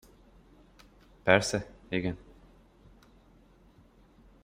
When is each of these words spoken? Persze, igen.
Persze, 1.23 1.65
igen. 1.89 2.17